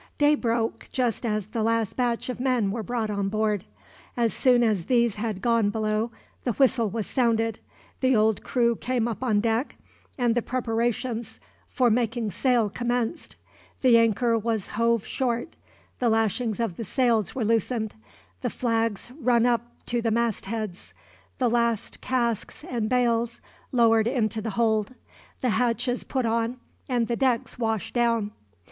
[0.17, 3.65] Day broke, just as the last batch of men were brought on board.
[4.17, 6.09] As soon as these had gone below
[6.43, 7.59] the whistle was sounded,
[7.99, 9.75] the old crew came up on deck,
[10.17, 13.35] and the preparations for making sail commenced.
[13.83, 15.55] The anchor was hove short,
[15.99, 17.93] the lashings of the sails were loosened,
[18.41, 20.95] the flags run up to the mast heads,
[21.37, 23.39] the last casks and bales
[23.71, 24.95] lowered into the hold,
[25.41, 26.57] the hatches put on,
[26.89, 28.31] and the decks washed down.